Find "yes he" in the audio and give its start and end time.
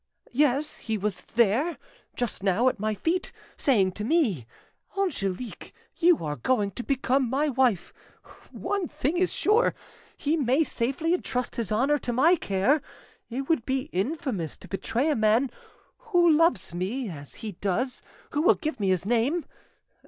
0.31-0.97